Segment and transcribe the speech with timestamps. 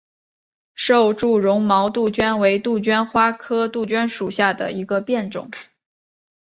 [0.73, 5.47] 瘦柱绒毛杜鹃为杜鹃花科杜鹃属下的一个变种。